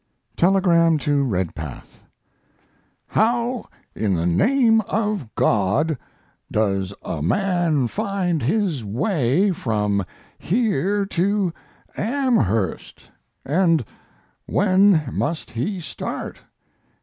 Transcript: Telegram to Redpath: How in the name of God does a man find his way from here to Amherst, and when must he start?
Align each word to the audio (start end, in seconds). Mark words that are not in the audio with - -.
Telegram 0.35 0.97
to 0.97 1.23
Redpath: 1.23 2.01
How 3.05 3.65
in 3.93 4.15
the 4.15 4.25
name 4.25 4.81
of 4.89 5.29
God 5.35 5.95
does 6.51 6.91
a 7.03 7.21
man 7.21 7.87
find 7.87 8.41
his 8.41 8.83
way 8.83 9.51
from 9.51 10.03
here 10.39 11.05
to 11.05 11.53
Amherst, 11.95 13.11
and 13.45 13.85
when 14.47 15.03
must 15.13 15.51
he 15.51 15.79
start? 15.79 16.39